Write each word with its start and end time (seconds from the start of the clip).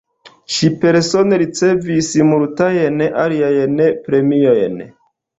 Ŝi 0.53 0.67
persone 0.83 1.37
ricevis 1.41 2.07
multajn 2.29 3.03
aliajn 3.25 3.83
premiojn. 4.07 4.81